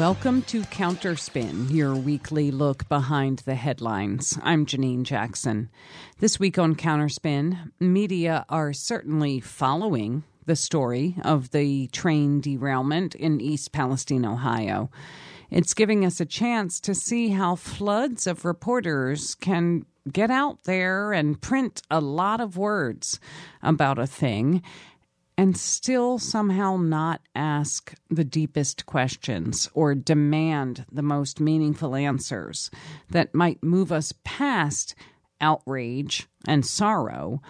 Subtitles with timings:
[0.00, 4.38] Welcome to Counterspin, your weekly look behind the headlines.
[4.42, 5.68] I'm Janine Jackson.
[6.20, 13.42] This week on Counterspin, media are certainly following the story of the train derailment in
[13.42, 14.90] East Palestine, Ohio.
[15.50, 21.12] It's giving us a chance to see how floods of reporters can get out there
[21.12, 23.20] and print a lot of words
[23.62, 24.62] about a thing
[25.40, 32.70] and still somehow not ask the deepest questions or demand the most meaningful answers
[33.08, 34.94] that might move us past
[35.40, 37.40] outrage and sorrow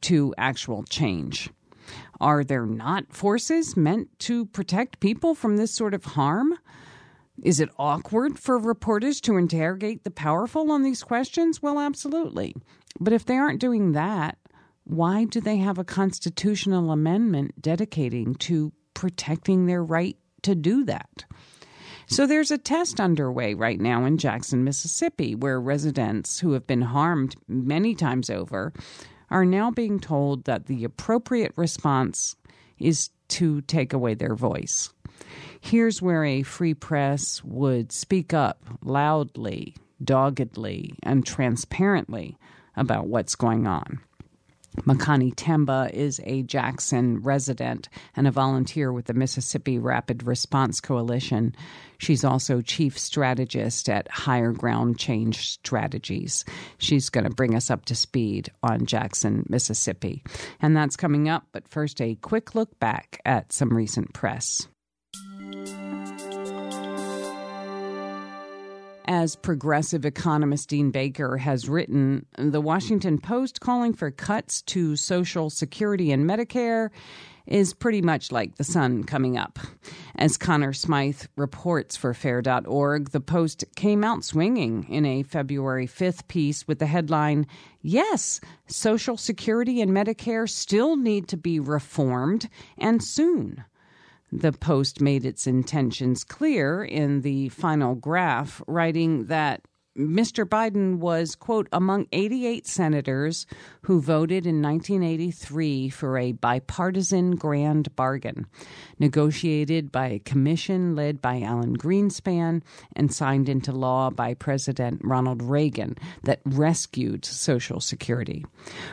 [0.00, 1.50] to actual change.
[2.20, 6.56] Are there not forces meant to protect people from this sort of harm?
[7.42, 11.60] Is it awkward for reporters to interrogate the powerful on these questions?
[11.60, 12.54] Well, absolutely.
[13.00, 14.38] But if they aren't doing that,
[14.90, 21.24] why do they have a constitutional amendment dedicating to protecting their right to do that?
[22.08, 26.82] So there's a test underway right now in Jackson, Mississippi, where residents who have been
[26.82, 28.72] harmed many times over
[29.30, 32.34] are now being told that the appropriate response
[32.80, 34.92] is to take away their voice.
[35.60, 42.36] Here's where a free press would speak up loudly, doggedly, and transparently
[42.76, 44.00] about what's going on.
[44.78, 51.54] Makani Themba is a Jackson resident and a volunteer with the Mississippi Rapid Response Coalition.
[51.98, 56.44] She's also chief strategist at Higher Ground Change Strategies.
[56.78, 60.22] She's going to bring us up to speed on Jackson, Mississippi.
[60.60, 64.68] And that's coming up, but first, a quick look back at some recent press.
[69.12, 75.50] As progressive economist Dean Baker has written, the Washington Post calling for cuts to Social
[75.50, 76.90] Security and Medicare
[77.44, 79.58] is pretty much like the sun coming up.
[80.14, 86.28] As Conor Smyth reports for Fair.org, the Post came out swinging in a February 5th
[86.28, 87.48] piece with the headline
[87.82, 92.48] Yes, Social Security and Medicare still need to be reformed,
[92.78, 93.64] and soon.
[94.32, 99.62] The Post made its intentions clear in the final graph, writing that
[99.98, 100.44] Mr.
[100.44, 103.44] Biden was, quote, among 88 senators
[103.82, 108.46] who voted in 1983 for a bipartisan grand bargain,
[109.00, 112.62] negotiated by a commission led by Alan Greenspan
[112.94, 118.46] and signed into law by President Ronald Reagan that rescued Social Security.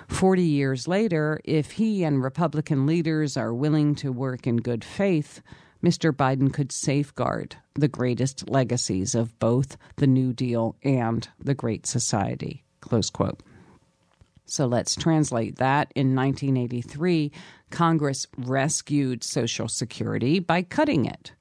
[0.08, 5.44] Forty years later, if he and Republican leaders are willing to work in good faith,
[5.84, 6.12] Mr.
[6.12, 12.64] Biden could safeguard the greatest legacies of both the New Deal and the Great Society.
[12.82, 13.42] Close quote.
[14.46, 15.92] So let's translate that.
[15.94, 17.32] In 1983,
[17.70, 21.34] Congress rescued Social Security by cutting it.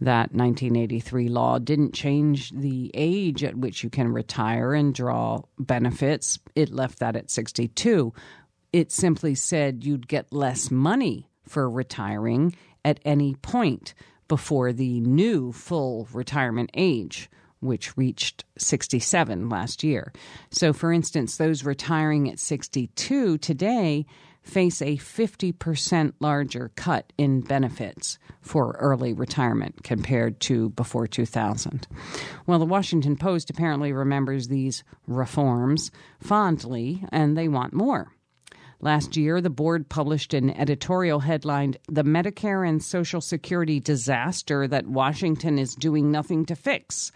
[0.00, 6.40] That 1983 law didn't change the age at which you can retire and draw benefits.
[6.56, 8.12] It left that at 62.
[8.72, 13.92] It simply said you'd get less money for retiring at any point
[14.26, 17.28] before the new full retirement age,
[17.60, 20.14] which reached 67 last year.
[20.50, 24.06] So, for instance, those retiring at 62 today
[24.42, 31.86] face a 50% larger cut in benefits for early retirement compared to before 2000.
[32.46, 38.10] Well, the Washington Post apparently remembers these reforms fondly and they want more.
[38.84, 44.88] Last year, the board published an editorial headlined The Medicare and Social Security Disaster That
[44.88, 47.12] Washington is Doing Nothing to Fix,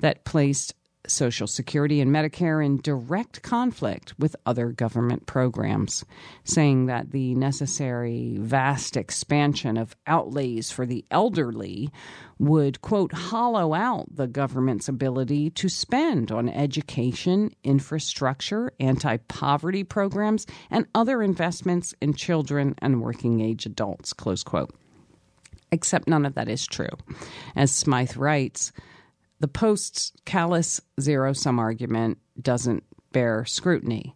[0.00, 0.74] that placed
[1.10, 6.04] Social Security and Medicare in direct conflict with other government programs,
[6.44, 11.90] saying that the necessary vast expansion of outlays for the elderly
[12.38, 20.46] would, quote, hollow out the government's ability to spend on education, infrastructure, anti poverty programs,
[20.70, 24.74] and other investments in children and working age adults, close quote.
[25.70, 26.88] Except none of that is true.
[27.54, 28.72] As Smyth writes,
[29.40, 34.14] the Post's callous zero sum argument doesn't bear scrutiny.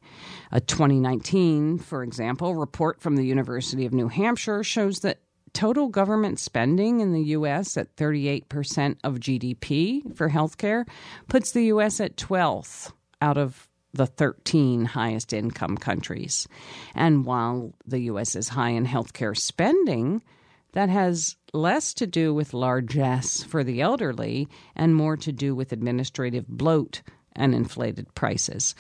[0.51, 5.21] A 2019, for example, report from the University of New Hampshire shows that
[5.53, 7.77] total government spending in the U.S.
[7.77, 10.87] at 38% of GDP for healthcare
[11.29, 12.01] puts the U.S.
[12.01, 16.49] at 12th out of the 13 highest income countries.
[16.95, 18.35] And while the U.S.
[18.35, 20.23] is high in healthcare spending,
[20.73, 25.73] that has less to do with largesse for the elderly and more to do with
[25.73, 27.03] administrative bloat
[27.35, 28.75] and inflated prices.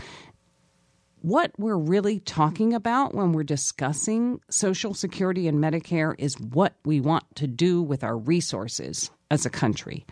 [1.22, 7.00] what we're really talking about when we're discussing Social Security and Medicare is what we
[7.00, 10.04] want to do with our resources as a country.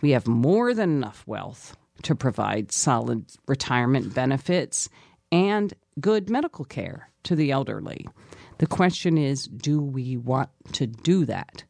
[0.00, 4.88] We have more than enough wealth to provide solid retirement benefits
[5.30, 8.06] and good medical care to the elderly.
[8.58, 11.64] The question is do we want to do that?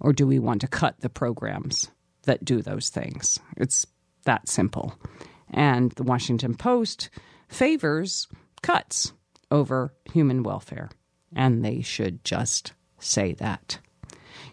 [0.00, 1.90] Or do we want to cut the programs
[2.24, 3.40] that do those things?
[3.56, 3.86] It's
[4.24, 4.94] that simple.
[5.50, 7.10] And the Washington Post
[7.48, 8.28] favors
[8.62, 9.12] cuts
[9.50, 10.90] over human welfare.
[11.34, 13.78] And they should just say that.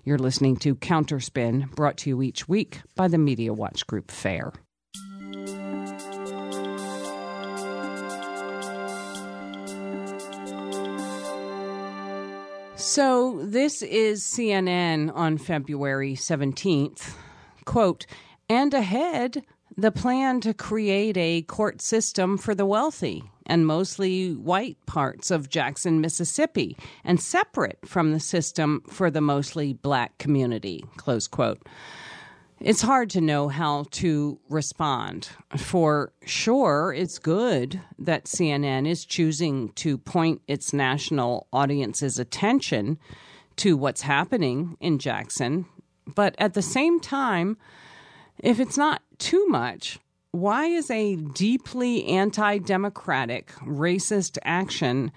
[0.04, 4.54] You're listening to Counterspin, brought to you each week by the Media Watch Group FAIR.
[12.95, 17.15] So, this is CNN on February 17th.
[17.65, 18.06] Quote,
[18.47, 19.44] and ahead,
[19.75, 25.50] the plan to create a court system for the wealthy and mostly white parts of
[25.50, 30.86] Jackson, Mississippi, and separate from the system for the mostly black community.
[30.95, 31.68] Close quote.
[32.62, 35.30] It's hard to know how to respond.
[35.57, 42.98] For sure, it's good that CNN is choosing to point its national audience's attention
[43.57, 45.66] to what's happening in Jackson.
[46.13, 47.57] But at the same time,
[48.40, 50.00] if it's not too much,
[50.31, 55.12] why is a deeply anti democratic, racist action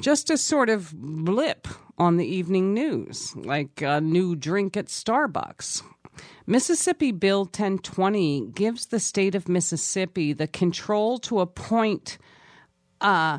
[0.00, 5.82] just a sort of blip on the evening news, like a new drink at Starbucks?
[6.46, 12.18] Mississippi Bill 1020 gives the state of Mississippi the control to appoint
[13.00, 13.38] uh,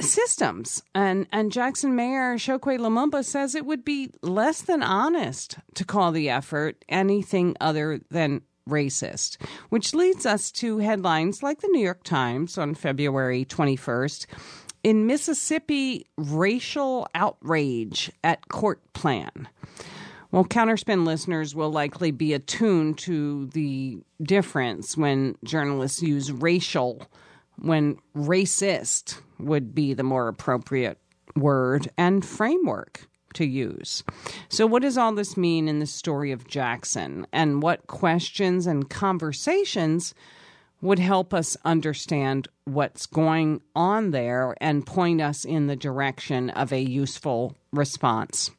[0.00, 0.82] systems.
[0.94, 6.12] And, and Jackson Mayor Chokwe Lumumba says it would be less than honest to call
[6.12, 9.36] the effort anything other than racist,
[9.70, 14.26] which leads us to headlines like the New York Times on February 21st.
[14.84, 19.48] In Mississippi, racial outrage at court plan.
[20.32, 27.06] Well, counterspin listeners will likely be attuned to the difference when journalists use racial
[27.62, 30.98] when racist would be the more appropriate
[31.36, 34.02] word and framework to use.
[34.48, 37.26] So, what does all this mean in the story of Jackson?
[37.32, 40.14] And what questions and conversations
[40.82, 46.72] would help us understand what's going on there and point us in the direction of
[46.72, 48.50] a useful response?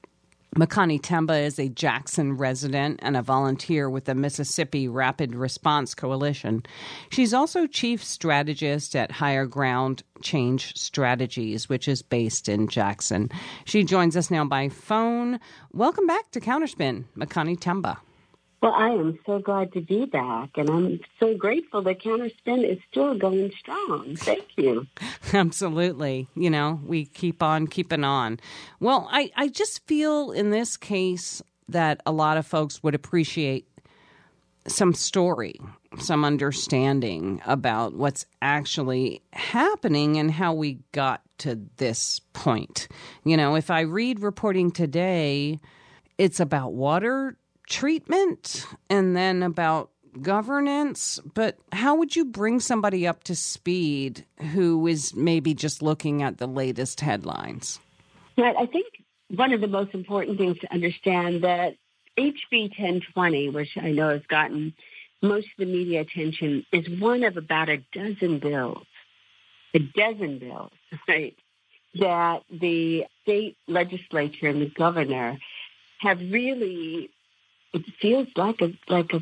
[0.55, 6.63] Makani Themba is a Jackson resident and a volunteer with the Mississippi Rapid Response Coalition.
[7.09, 13.31] She's also chief strategist at Higher Ground Change Strategies, which is based in Jackson.
[13.65, 15.39] She joins us now by phone.
[15.71, 17.97] Welcome back to Counterspin, Makani Themba.
[18.63, 22.77] Well, I am so glad to be back, and I'm so grateful that Counterspin is
[22.89, 24.15] still going strong.
[24.15, 24.87] Thank you.
[25.33, 26.29] Absolutely.
[26.33, 28.39] You know, we keep on keeping on.
[28.79, 33.67] Well, I, I just feel in this case that a lot of folks would appreciate
[34.65, 35.59] some story,
[35.99, 42.87] some understanding about what's actually happening and how we got to this point.
[43.25, 45.59] You know, if I read reporting today,
[46.17, 47.35] it's about water
[47.67, 49.89] treatment and then about
[50.21, 56.21] governance, but how would you bring somebody up to speed who is maybe just looking
[56.21, 57.79] at the latest headlines?
[58.37, 58.55] Right.
[58.57, 58.87] I think
[59.29, 61.75] one of the most important things to understand that
[62.17, 64.73] HB 1020, which I know has gotten
[65.21, 68.85] most of the media attention, is one of about a dozen bills,
[69.73, 70.71] a dozen bills,
[71.07, 71.35] right,
[71.95, 75.37] that the state legislature and the governor
[75.99, 77.09] have really
[77.73, 79.19] it feels like a like a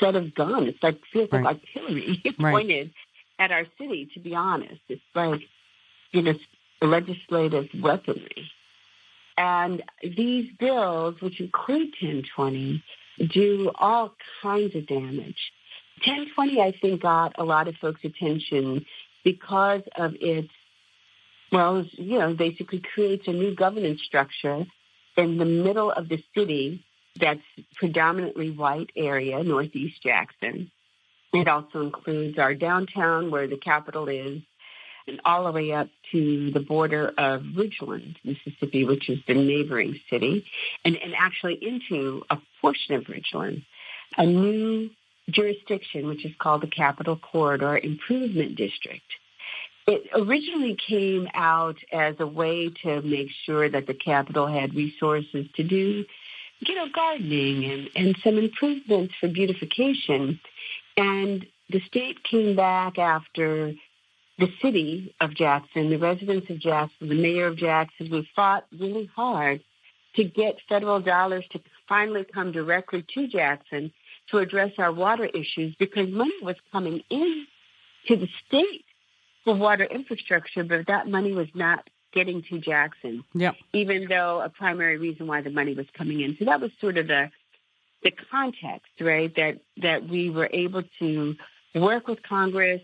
[0.00, 0.68] set of guns.
[0.68, 1.44] It's like feels right.
[1.44, 2.52] like artillery right.
[2.52, 2.92] pointed
[3.38, 4.08] at our city.
[4.14, 5.40] To be honest, it's like
[6.12, 6.34] you know
[6.80, 8.50] legislative weaponry.
[9.38, 12.82] And these bills, which include 1020,
[13.32, 15.38] do all kinds of damage.
[16.04, 18.84] 1020, I think, got a lot of folks' attention
[19.24, 20.50] because of its,
[21.50, 24.66] well, you know, basically creates a new governance structure
[25.16, 26.84] in the middle of the city
[27.18, 27.40] that's
[27.76, 30.70] predominantly white area, Northeast Jackson.
[31.32, 34.42] It also includes our downtown where the capital is
[35.06, 39.98] and all the way up to the border of Ridgeland, Mississippi, which is the neighboring
[40.08, 40.44] city,
[40.84, 43.64] and, and actually into a portion of Ridgeland,
[44.16, 44.90] a new
[45.30, 49.02] jurisdiction, which is called the Capital Corridor Improvement District.
[49.86, 55.46] It originally came out as a way to make sure that the capital had resources
[55.56, 56.04] to do
[56.66, 60.40] you know, gardening and, and some improvements for beautification.
[60.96, 63.72] And the state came back after
[64.38, 69.08] the city of Jackson, the residents of Jackson, the mayor of Jackson, we fought really
[69.14, 69.62] hard
[70.16, 73.92] to get federal dollars to finally come directly to Jackson
[74.30, 77.46] to address our water issues because money was coming in
[78.08, 78.84] to the state
[79.44, 83.24] for water infrastructure, but that money was not getting to Jackson.
[83.72, 86.36] Even though a primary reason why the money was coming in.
[86.38, 87.30] So that was sort of the
[88.02, 89.34] the context, right?
[89.36, 91.36] That that we were able to
[91.74, 92.82] work with Congress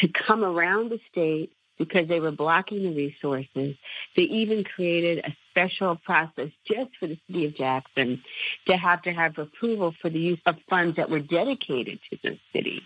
[0.00, 3.76] to come around the state because they were blocking the resources.
[4.16, 8.22] They even created a special process just for the city of Jackson
[8.66, 12.38] to have to have approval for the use of funds that were dedicated to the
[12.52, 12.82] city.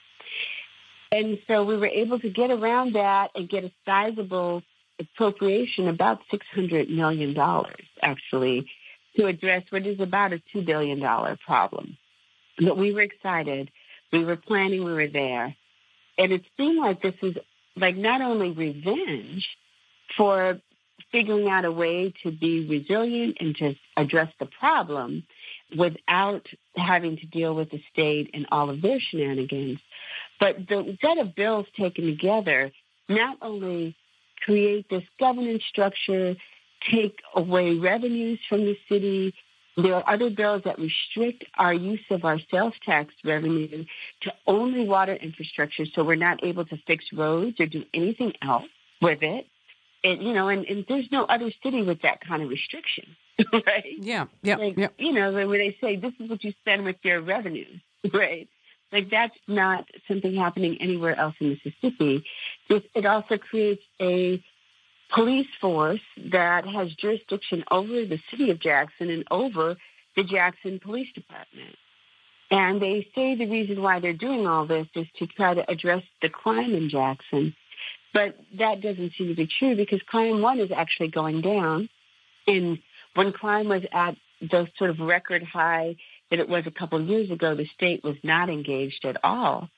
[1.13, 4.63] And so we were able to get around that and get a sizable
[5.01, 7.37] appropriation, about $600 million,
[8.03, 8.67] actually,
[9.17, 11.01] to address what is about a $2 billion
[11.45, 11.97] problem.
[12.59, 13.71] But we were excited.
[14.13, 14.85] We were planning.
[14.85, 15.57] We were there.
[16.19, 17.35] And it seemed like this was
[17.77, 19.49] like not only revenge
[20.17, 20.61] for
[21.13, 25.25] figuring out a way to be resilient and to address the problem
[25.77, 29.79] without having to deal with the state and all of their shenanigans.
[30.39, 32.71] But the set of bills taken together
[33.09, 33.97] not only
[34.45, 36.37] create this governance structure,
[36.91, 39.35] take away revenues from the city.
[39.77, 43.85] There are other bills that restrict our use of our sales tax revenue
[44.23, 48.65] to only water infrastructure, so we're not able to fix roads or do anything else
[49.01, 49.47] with it.
[50.03, 53.17] And you know, and, and there's no other city with that kind of restriction,
[53.53, 53.97] right?
[53.99, 54.89] Yeah, yeah, like, yeah.
[54.99, 57.81] You know, when they say this is what you spend with your revenues,
[58.15, 58.49] right?
[58.93, 62.25] Like that's not something happening anywhere else in Mississippi.
[62.69, 64.43] It also creates a
[65.15, 66.01] police force
[66.33, 69.77] that has jurisdiction over the city of Jackson and over
[70.17, 71.77] the Jackson Police Department.
[72.51, 76.03] And they say the reason why they're doing all this is to try to address
[76.21, 77.55] the crime in Jackson.
[78.13, 81.89] But that doesn't seem to be true because crime one is actually going down.
[82.49, 82.79] And
[83.15, 85.97] when crime was at the sort of record high
[86.31, 89.69] that it was a couple of years ago, the state was not engaged at all,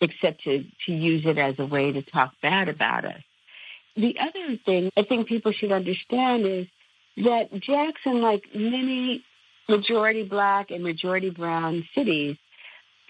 [0.00, 3.22] except to, to use it as a way to talk bad about us.
[3.96, 6.66] The other thing I think people should understand is
[7.18, 9.22] that Jackson, like many
[9.68, 12.36] majority black and majority brown cities,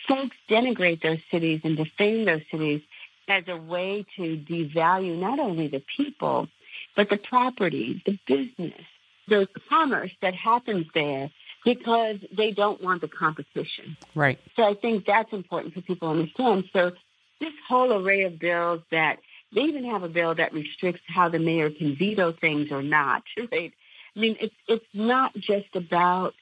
[0.08, 2.82] folks denigrate those cities and defame those cities
[3.28, 6.48] as a way to devalue not only the people,
[6.96, 8.82] but the property, the business,
[9.28, 11.30] the commerce that happens there
[11.64, 13.96] because they don't want the competition.
[14.14, 14.38] Right.
[14.56, 16.64] So I think that's important for people to understand.
[16.72, 16.92] So
[17.40, 19.18] this whole array of bills that
[19.54, 23.22] they even have a bill that restricts how the mayor can veto things or not.
[23.52, 23.72] Right?
[24.16, 26.34] I mean, it's it's not just about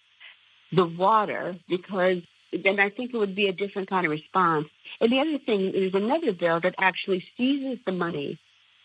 [0.73, 2.23] the water because
[2.53, 4.67] then I think it would be a different kind of response.
[5.01, 8.39] And the other thing is another bill that actually seizes the money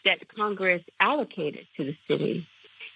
[0.05, 2.45] that Congress allocated to the city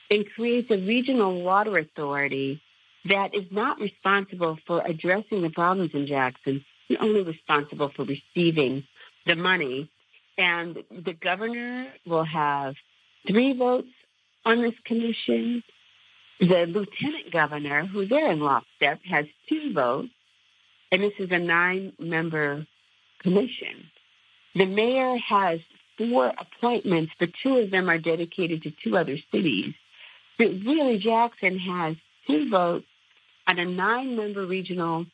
[0.09, 2.61] and creates a regional water authority
[3.09, 8.83] that is not responsible for addressing the problems in Jackson, You're only responsible for receiving
[9.25, 9.89] the money
[10.37, 12.75] and the governor will have
[13.27, 13.87] three votes
[14.45, 15.63] on this commission.
[16.39, 20.09] The lieutenant governor, who's there in lockstep, has two votes.
[20.91, 22.65] And this is a nine member
[23.21, 23.89] commission.
[24.55, 25.59] The mayor has
[25.97, 29.73] four appointments, but two of them are dedicated to two other cities.
[30.37, 31.95] But really, Jackson has
[32.27, 32.85] two votes
[33.47, 35.05] on a nine member regional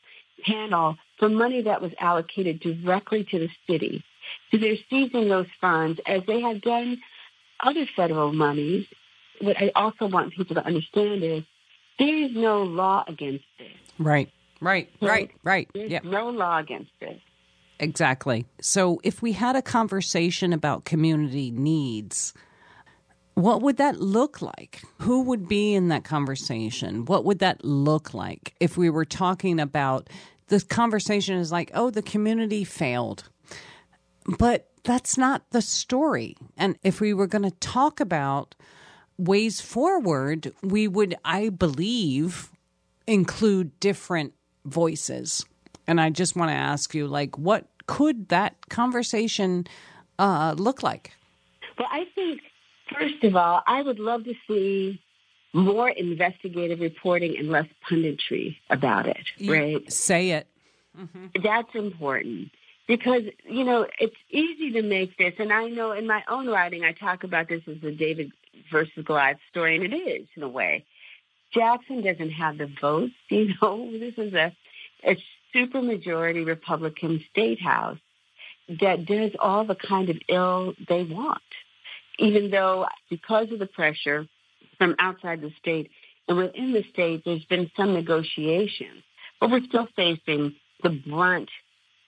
[0.45, 4.03] panel for money that was allocated directly to the city.
[4.51, 7.01] So they're seizing those funds as they have done
[7.59, 8.87] other federal monies.
[9.41, 11.43] What I also want people to understand is
[11.99, 13.67] there is no law against this.
[13.99, 14.29] Right,
[14.61, 15.69] right, so right, right.
[15.73, 16.03] There's yep.
[16.03, 17.19] no law against this.
[17.79, 18.45] Exactly.
[18.61, 22.33] So if we had a conversation about community needs,
[23.35, 24.81] what would that look like?
[24.99, 27.05] Who would be in that conversation?
[27.05, 30.09] What would that look like if we were talking about
[30.47, 33.23] this conversation is like, oh, the community failed.
[34.37, 36.35] But that's not the story.
[36.57, 38.55] And if we were going to talk about
[39.17, 42.51] ways forward, we would, I believe,
[43.07, 44.33] include different
[44.65, 45.45] voices.
[45.87, 49.67] And I just want to ask you, like, what could that conversation
[50.19, 51.13] uh, look like?
[51.77, 52.41] Well, I think,
[52.93, 55.01] first of all, I would love to see
[55.53, 59.91] more investigative reporting and less punditry about it, right?
[59.91, 60.47] Say it.
[60.97, 61.41] Mm-hmm.
[61.43, 62.51] That's important
[62.88, 66.83] because you know it's easy to make this and i know in my own writing
[66.83, 68.29] i talk about this as a david
[68.69, 70.85] versus goliath story and it is in a way
[71.53, 74.53] jackson doesn't have the votes you know this is a,
[75.07, 75.17] a
[75.53, 77.97] super majority republican state house
[78.67, 81.41] that does all the kind of ill they want,
[82.20, 84.27] even though because of the pressure
[84.77, 85.89] from outside the state
[86.27, 89.03] and within the state, there's been some negotiation,
[89.39, 91.50] but we're still facing the brunt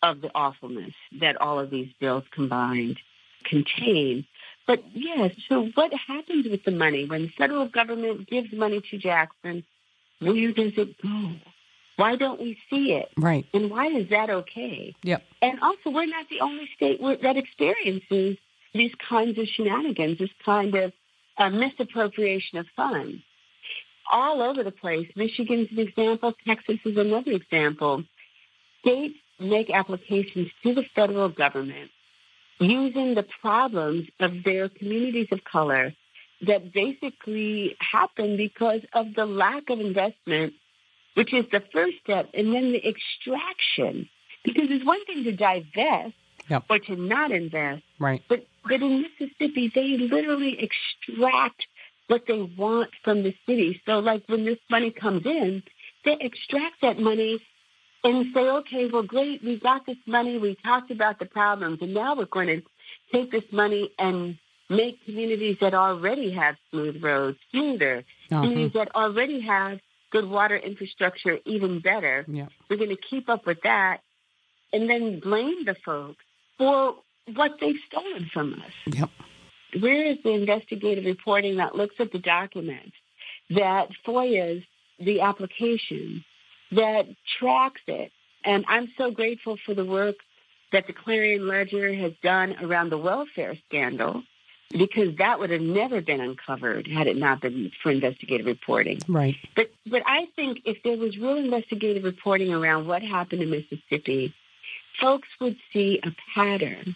[0.04, 2.98] of the awfulness that all of these bills combined
[3.46, 4.26] contain.
[4.68, 8.98] But yes, so what happens with the money when the federal government gives money to
[8.98, 9.64] Jackson?
[10.20, 11.32] Where does it go?
[11.98, 13.10] Why don't we see it?
[13.18, 13.46] Right.
[13.54, 14.94] And why is that okay?
[15.04, 15.24] Yep.
[15.42, 18.38] And also, we're not the only state that experiences
[18.76, 20.92] these kinds of shenanigans, this kind of
[21.38, 23.22] uh, misappropriation of funds.
[24.12, 25.08] All over the place.
[25.16, 26.34] Michigan's an example.
[26.46, 28.04] Texas is another example.
[28.82, 31.90] States make applications to the federal government
[32.60, 35.94] using the problems of their communities of color
[36.46, 40.54] that basically happen because of the lack of investment,
[41.16, 44.08] which is the first step, and then the extraction.
[44.44, 46.14] Because it's one thing to divest
[46.50, 46.64] yep.
[46.70, 48.22] or to not invest, right?
[48.30, 51.66] But but in Mississippi, they literally extract
[52.08, 53.82] what they want from the city.
[53.86, 55.64] So, like when this money comes in,
[56.04, 57.40] they extract that money
[58.04, 61.94] and say, okay, well, great, we got this money, we talked about the problems, and
[61.94, 62.62] now we're going to
[63.12, 64.38] take this money and
[64.70, 68.42] make communities that already have smooth roads smoother, uh-huh.
[68.42, 69.80] communities that already have
[70.12, 72.26] good water infrastructure even better.
[72.28, 72.48] Yeah.
[72.70, 74.02] We're going to keep up with that
[74.72, 76.24] and then blame the folks
[76.58, 76.96] for
[77.34, 78.94] what they've stolen from us.
[78.94, 79.10] Yep.
[79.80, 82.96] Where is the investigative reporting that looks at the documents,
[83.50, 84.64] that FOIAs
[85.00, 86.24] the application,
[86.72, 87.08] that
[87.40, 88.12] tracks it.
[88.44, 90.16] And I'm so grateful for the work
[90.72, 94.24] that the Clarion Ledger has done around the welfare scandal
[94.72, 99.00] because that would have never been uncovered had it not been for investigative reporting.
[99.08, 99.36] Right.
[99.56, 104.34] But but I think if there was real investigative reporting around what happened in Mississippi,
[105.00, 106.96] folks would see a pattern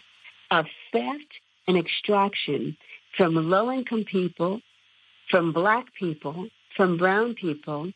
[0.51, 1.33] of theft
[1.67, 2.75] and extraction
[3.17, 4.61] from low income people,
[5.29, 7.91] from black people, from brown people,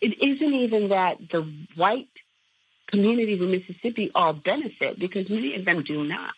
[0.00, 1.42] it isn't even that the
[1.76, 2.08] white
[2.88, 6.34] communities in Mississippi all benefit because many of them do not.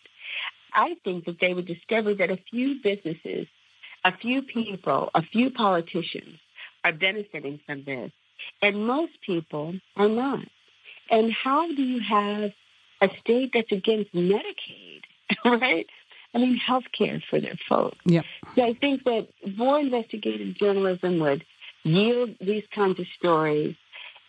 [0.73, 3.47] I think that they would discover that a few businesses,
[4.03, 6.39] a few people, a few politicians
[6.83, 8.11] are benefiting from this,
[8.61, 10.45] and most people are not.
[11.09, 12.51] And how do you have
[13.01, 14.82] a state that's against Medicaid,
[15.59, 15.87] right?
[16.33, 17.97] I mean, health care for their folks.
[18.05, 18.25] Yep.
[18.55, 21.45] So I think that more investigative journalism would
[21.83, 23.75] yield these kinds of stories,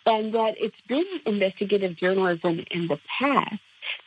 [0.07, 3.61] and that it's been investigative journalism in the past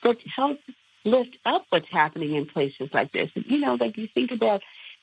[0.04, 0.62] that's helped
[1.06, 3.32] lift up what's happening in places like this.
[3.34, 4.62] You know, like you think about,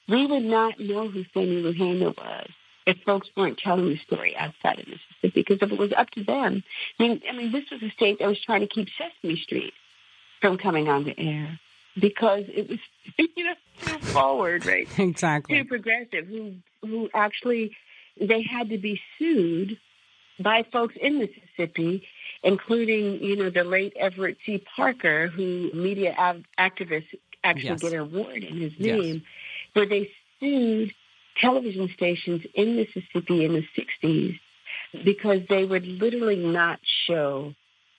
[0.09, 2.51] we would not know who Fannie Lou Hamer was
[2.87, 6.23] if folks weren't telling the story outside of Mississippi, because if it was up to
[6.23, 6.63] them,
[6.99, 9.73] I mean, I mean, this was a state that was trying to keep Sesame Street
[10.43, 11.59] from coming on the air
[12.01, 12.79] because it was,
[13.37, 14.89] you know, too forward, right?
[14.99, 15.59] Exactly.
[15.59, 17.77] Too progressive, who who actually
[18.21, 19.79] they had to be sued
[20.41, 22.07] by folks in Mississippi,
[22.43, 24.65] including, you know, the late Everett C.
[24.77, 27.07] Parker, who media av- activists
[27.45, 27.81] actually yes.
[27.81, 29.23] get an award in his name, yes.
[29.75, 30.93] where they sued
[31.41, 34.39] television stations in Mississippi in the 60s
[35.05, 37.55] because they would literally not show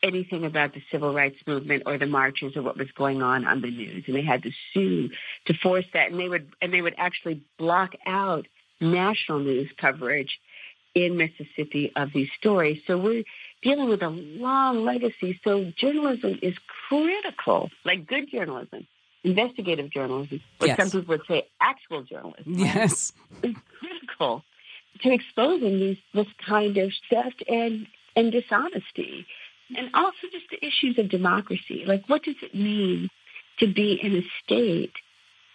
[0.06, 3.62] anything about the civil rights movement or the marches or what was going on on
[3.62, 5.10] the news and they had to sue
[5.46, 8.46] to force that and they would and they would actually block out
[8.80, 10.40] national news coverage
[10.94, 12.82] in Mississippi of these stories.
[12.88, 13.24] So we're
[13.62, 15.40] dealing with a long legacy.
[15.44, 16.56] So journalism is
[16.88, 18.88] critical, like good journalism,
[19.24, 20.78] investigative journalism, or yes.
[20.78, 22.46] some people would say actual journalism.
[22.48, 23.12] Yes.
[23.44, 24.44] Is critical
[25.02, 29.28] to exposing these, this kind of theft and, and dishonesty.
[29.76, 31.84] And also just the issues of democracy.
[31.86, 33.10] Like what does it mean
[33.60, 34.94] to be in a state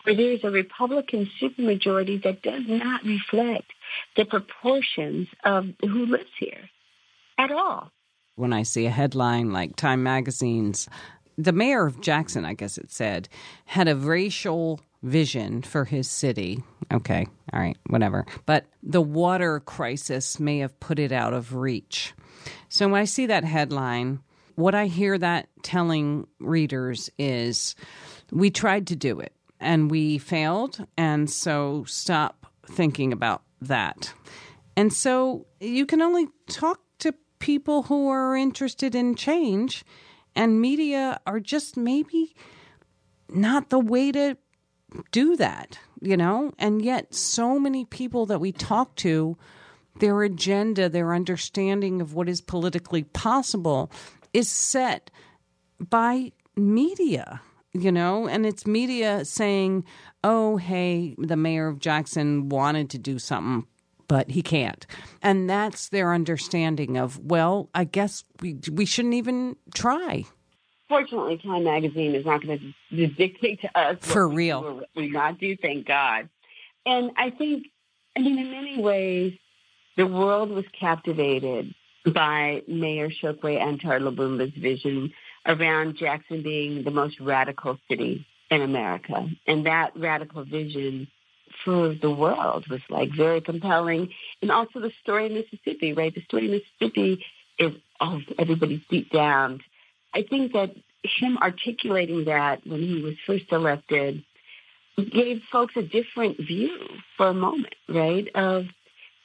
[0.04, 3.70] where there is a Republican supermajority that does not reflect
[4.16, 6.70] the proportions of who lives here
[7.38, 7.90] at all.
[8.36, 10.88] When I see a headline like Time Magazine's,
[11.36, 13.28] the mayor of Jackson, I guess it said,
[13.64, 16.62] had a racial vision for his city.
[16.92, 18.26] Okay, all right, whatever.
[18.46, 22.12] But the water crisis may have put it out of reach.
[22.68, 24.20] So when I see that headline,
[24.56, 27.74] what I hear that telling readers is
[28.30, 30.84] we tried to do it and we failed.
[30.96, 34.12] And so stop thinking about that.
[34.76, 39.84] And so you can only talk to people who are interested in change,
[40.34, 42.34] and media are just maybe
[43.28, 44.36] not the way to
[45.12, 46.52] do that, you know?
[46.58, 49.36] And yet, so many people that we talk to,
[50.00, 53.90] their agenda, their understanding of what is politically possible
[54.32, 55.10] is set
[55.78, 57.40] by media
[57.72, 59.84] you know, and it's media saying,
[60.24, 63.66] oh, hey, the mayor of Jackson wanted to do something,
[64.10, 64.88] but he can't.
[65.22, 70.24] And that's their understanding of, well, I guess we, we shouldn't even try.
[70.88, 73.98] Fortunately, Time Magazine is not going to dictate to us.
[74.00, 74.82] For real.
[74.96, 76.28] We, we not do, thank God.
[76.84, 77.68] And I think,
[78.16, 79.38] I mean, in many ways,
[79.96, 81.72] the world was captivated
[82.12, 85.12] by Mayor Chokwe Antar Lumumba's vision
[85.46, 89.28] around Jackson being the most radical city in America.
[89.46, 91.06] And that radical vision
[91.64, 94.10] for the world was like very compelling.
[94.42, 96.14] And also the story of Mississippi, right?
[96.14, 97.24] The story of Mississippi
[97.58, 99.60] is oh, everybody's deep down.
[100.14, 104.24] I think that him articulating that when he was first elected
[105.12, 106.76] gave folks a different view
[107.16, 108.28] for a moment, right?
[108.34, 108.64] Of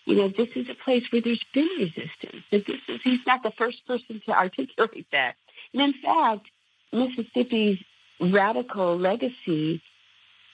[0.06, 2.44] you know, this is a place where there's been resistance.
[2.52, 5.36] That this is he's not the first person to articulate that.
[5.74, 6.48] And in fact,
[6.94, 7.80] Mississippi's
[8.20, 9.82] radical legacy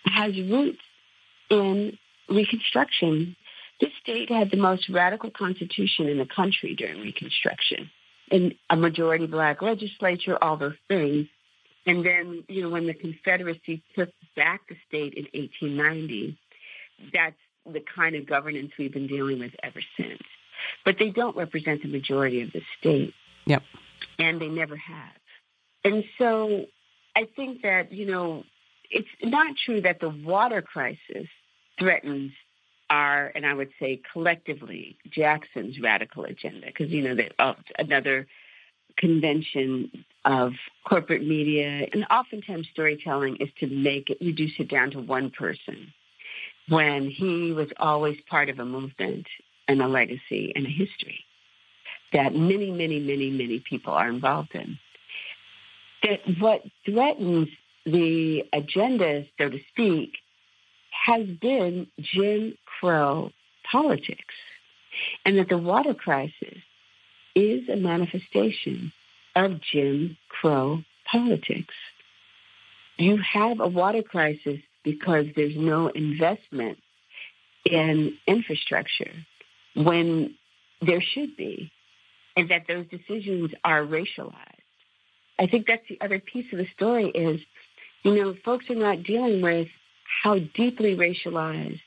[0.06, 0.80] has roots
[1.52, 1.98] in
[2.30, 3.36] Reconstruction.
[3.80, 7.90] This state had the most radical constitution in the country during Reconstruction,
[8.32, 11.28] and a majority black legislature, all those things.
[11.86, 16.38] And then, you know, when the Confederacy took back the state in 1890,
[17.12, 17.36] that's
[17.66, 20.22] the kind of governance we've been dealing with ever since.
[20.86, 23.14] But they don't represent the majority of the state.
[23.46, 23.64] Yep.
[24.20, 25.18] And they never have.
[25.84, 26.66] And so
[27.16, 28.44] I think that, you know,
[28.92, 31.28] it's not true that the water crisis
[31.82, 32.32] threatens
[32.90, 38.28] our, and I would say collectively, Jackson's radical agenda, because, you know, that uh, another
[38.98, 39.90] convention
[40.26, 40.52] of
[40.88, 45.92] corporate media and oftentimes storytelling is to make it, reduce it down to one person
[46.70, 49.26] when he was always part of a movement
[49.68, 51.20] and a legacy and a history
[52.14, 54.78] that many, many, many, many people are involved in.
[56.04, 57.48] That what threatens
[57.86, 60.18] the agenda, so to speak,
[61.06, 63.32] has been Jim Crow
[63.70, 64.36] politics.
[65.26, 66.58] And that the water crisis
[67.36, 68.92] is a manifestation
[69.36, 71.74] of Jim Crow politics.
[72.98, 76.78] You have a water crisis because there's no investment
[77.66, 79.12] in infrastructure
[79.76, 80.36] when
[80.82, 81.72] there should be,
[82.36, 84.36] and that those decisions are racialized.
[85.40, 87.40] I think that's the other piece of the story is,
[88.04, 89.68] you know, folks are not dealing with
[90.24, 91.82] how deeply racialized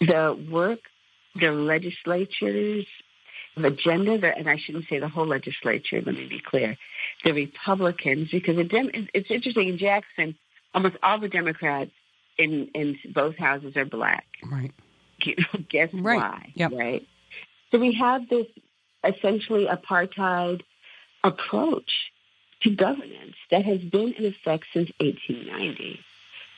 [0.00, 0.80] the work,
[1.34, 2.86] the legislatures,
[3.56, 6.76] the agenda, the, and I shouldn't say the whole legislature, let me be clear,
[7.24, 10.36] the Republicans, because it's interesting in Jackson,
[10.74, 11.90] almost all the Democrats
[12.38, 14.26] in in both houses are black.
[14.50, 14.72] Right.
[15.68, 16.16] Guess right.
[16.16, 16.52] why?
[16.54, 16.72] Yep.
[16.72, 17.06] Right.
[17.70, 18.46] So we have this
[19.04, 20.62] essentially apartheid
[21.24, 21.90] approach
[22.62, 26.00] to governance that has been in effect since 1890.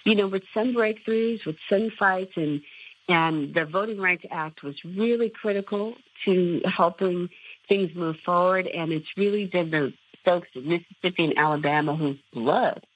[0.05, 2.62] You know, with some breakthroughs, with some fights, and
[3.09, 7.29] and the Voting Rights Act was really critical to helping
[7.69, 8.67] things move forward.
[8.67, 9.93] And it's really been the
[10.25, 12.87] folks in Mississippi and Alabama whose blood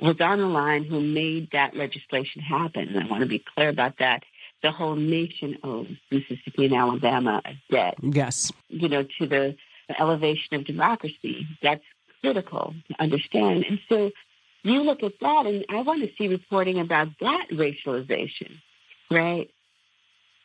[0.00, 2.88] was on the line who made that legislation happen.
[2.88, 4.22] And I want to be clear about that.
[4.62, 7.94] The whole nation owes Mississippi and Alabama a debt.
[8.02, 8.52] Yes.
[8.68, 9.56] You know, to the
[9.98, 11.46] elevation of democracy.
[11.62, 11.82] That's
[12.20, 13.64] critical to understand.
[13.68, 14.10] And so
[14.62, 18.58] you look at that, and I want to see reporting about that racialization,
[19.10, 19.50] right?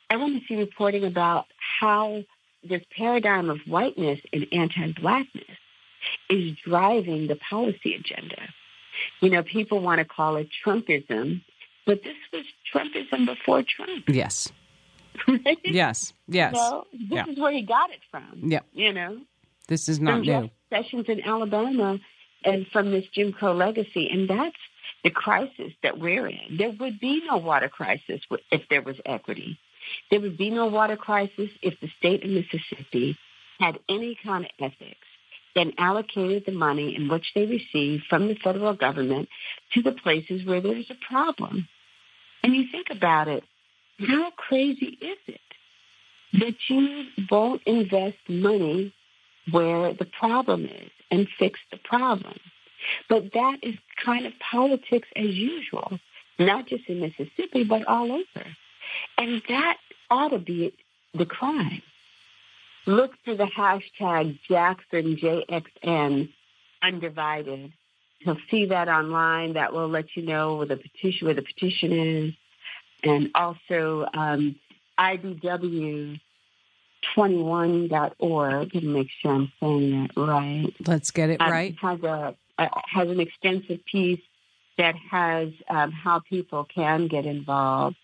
[0.09, 1.45] I want to see reporting about
[1.79, 2.23] how
[2.63, 5.57] this paradigm of whiteness and anti-blackness
[6.29, 8.41] is driving the policy agenda.
[9.21, 11.41] You know, people want to call it Trumpism,
[11.85, 14.05] but this was Trumpism before Trump.
[14.07, 14.51] Yes.
[15.27, 15.57] Right?
[15.63, 16.13] Yes.
[16.27, 16.55] Yes.
[16.55, 17.25] So this yeah.
[17.27, 18.51] is where he got it from.
[18.51, 18.59] Yeah.
[18.73, 19.17] You know,
[19.67, 20.49] This is not from new.
[20.69, 21.97] Sessions in Alabama
[22.43, 24.09] and from this Jim Crow legacy.
[24.11, 24.55] And that's
[25.03, 26.57] the crisis that we're in.
[26.57, 28.21] There would be no water crisis
[28.51, 29.57] if there was equity.
[30.11, 33.17] There would be no water crisis if the state of Mississippi
[33.59, 35.07] had any kind of ethics
[35.57, 39.27] then allocated the money in which they receive from the federal government
[39.73, 41.67] to the places where there's a problem.
[42.43, 43.43] And you think about it,
[43.99, 45.41] how crazy is it
[46.33, 48.93] that you won't invest money
[49.51, 52.37] where the problem is and fix the problem?
[53.09, 55.99] But that is kind of politics as usual,
[56.39, 58.47] not just in Mississippi, but all over.
[59.17, 59.77] And that
[60.09, 60.73] ought to be
[61.13, 61.81] the crime
[62.87, 66.29] look for the hashtag Jackson JXN
[66.81, 67.73] undivided.
[68.19, 69.53] You'll see that online.
[69.53, 72.33] That will let you know where the petition where the petition is,
[73.03, 74.55] and also um,
[74.97, 76.19] IBW.
[77.15, 80.73] 21.org and make sure I'm saying that right.
[80.85, 81.75] Let's get it Um, right.
[81.81, 84.21] has a, a has an extensive piece
[84.77, 87.97] that has um, how people can get involved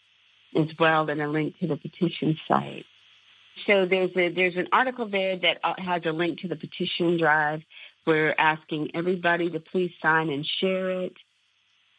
[0.56, 2.86] as well and a link to the petition site.
[3.68, 7.18] So there's a, there's an article there that uh, has a link to the petition
[7.18, 7.62] drive.
[8.06, 11.14] We're asking everybody to please sign and share it.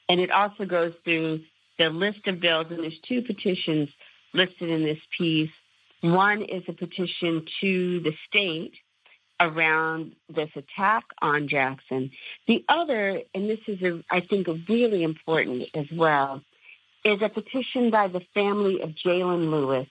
[0.08, 1.40] And it also goes through
[1.78, 3.88] the list of bills, and there's two petitions
[4.32, 5.50] listed in this piece.
[6.04, 8.74] One is a petition to the state
[9.40, 12.10] around this attack on Jackson.
[12.46, 16.42] The other, and this is, a, I think, really important as well,
[17.06, 19.88] is a petition by the family of Jalen Lewis.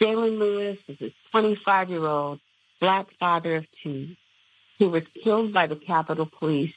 [0.00, 2.40] Jalen Lewis is a 25-year-old
[2.80, 4.16] black father of two
[4.78, 6.72] who was killed by the Capitol Police,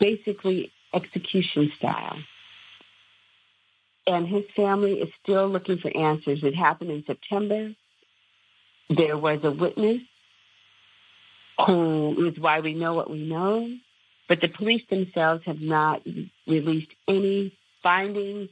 [0.00, 2.18] basically execution style.
[4.08, 6.40] And his family is still looking for answers.
[6.42, 7.74] It happened in September.
[8.88, 10.00] There was a witness
[11.66, 13.68] who is why we know what we know,
[14.26, 16.00] but the police themselves have not
[16.46, 18.48] released any findings.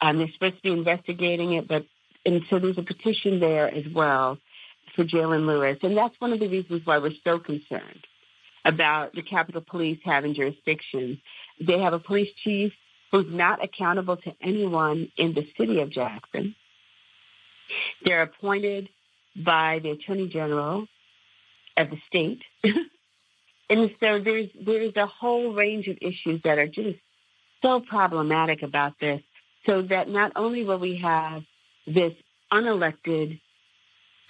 [0.00, 1.84] Um, they're supposed to be investigating it, but
[2.24, 4.38] and so there's a petition there as well
[4.94, 8.06] for Jalen Lewis, and that's one of the reasons why we're so concerned
[8.64, 11.20] about the Capitol Police having jurisdiction.
[11.60, 12.72] They have a police chief
[13.12, 16.54] who's not accountable to anyone in the city of Jackson.
[18.04, 18.88] They're appointed
[19.44, 20.86] by the Attorney General
[21.76, 22.42] of the state.
[23.70, 26.98] and so there's there's a whole range of issues that are just
[27.62, 29.20] so problematic about this.
[29.66, 31.42] So that not only will we have
[31.86, 32.12] this
[32.52, 33.40] unelected,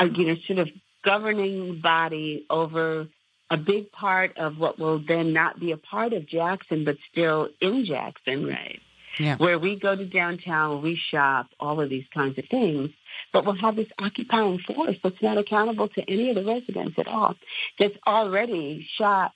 [0.00, 0.68] uh, you know, sort of
[1.04, 3.06] governing body over
[3.50, 7.48] a big part of what will then not be a part of Jackson, but still
[7.60, 8.80] in Jackson, right?
[9.18, 9.36] Yeah.
[9.36, 12.90] Where we go to downtown, we shop, all of these kinds of things.
[13.32, 17.08] But we'll have this occupying force that's not accountable to any of the residents at
[17.08, 17.34] all,
[17.78, 19.32] that's already shot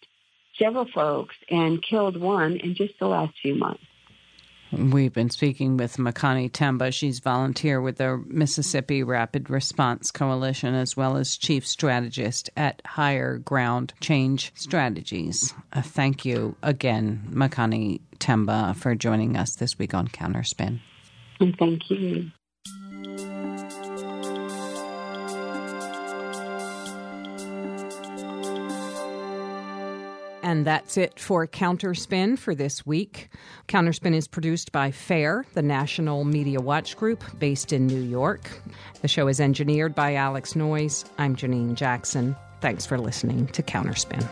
[0.58, 3.82] several folks and killed one in just the last few months.
[4.72, 6.92] We've been speaking with Makani Themba.
[6.92, 13.38] She's volunteer with the Mississippi Rapid Response Coalition as well as chief strategist at Higher
[13.38, 15.52] Ground Change Strategies.
[15.72, 20.80] Uh, thank you again, Makani Themba, for joining us this week on Counterspin.
[21.38, 22.30] Thank you.
[30.50, 33.28] And that's it for Counterspin for this week.
[33.68, 38.50] Counterspin is produced by FAIR, the National Media Watch Group based in New York.
[39.00, 41.04] The show is engineered by Alex Noyes.
[41.18, 42.34] I'm Janine Jackson.
[42.60, 44.28] Thanks for listening to Counterspin.